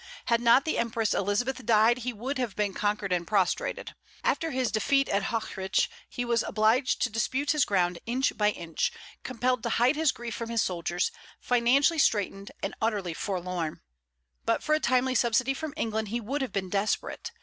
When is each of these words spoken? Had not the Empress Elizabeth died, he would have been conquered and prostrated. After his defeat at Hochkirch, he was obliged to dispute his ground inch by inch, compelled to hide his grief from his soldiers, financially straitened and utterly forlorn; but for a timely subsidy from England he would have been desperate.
Had 0.25 0.41
not 0.41 0.65
the 0.65 0.79
Empress 0.79 1.13
Elizabeth 1.13 1.63
died, 1.63 1.99
he 1.99 2.11
would 2.11 2.39
have 2.39 2.55
been 2.55 2.73
conquered 2.73 3.13
and 3.13 3.27
prostrated. 3.27 3.93
After 4.23 4.49
his 4.49 4.71
defeat 4.71 5.07
at 5.07 5.25
Hochkirch, 5.25 5.87
he 6.09 6.25
was 6.25 6.41
obliged 6.41 7.03
to 7.03 7.11
dispute 7.11 7.51
his 7.51 7.65
ground 7.65 7.99
inch 8.07 8.35
by 8.35 8.49
inch, 8.49 8.91
compelled 9.21 9.61
to 9.61 9.69
hide 9.69 9.95
his 9.95 10.11
grief 10.11 10.33
from 10.33 10.49
his 10.49 10.63
soldiers, 10.63 11.11
financially 11.39 11.99
straitened 11.99 12.49
and 12.63 12.73
utterly 12.81 13.13
forlorn; 13.13 13.79
but 14.43 14.63
for 14.63 14.73
a 14.73 14.79
timely 14.79 15.13
subsidy 15.13 15.53
from 15.53 15.71
England 15.77 16.07
he 16.07 16.19
would 16.19 16.41
have 16.41 16.51
been 16.51 16.71
desperate. 16.71 17.29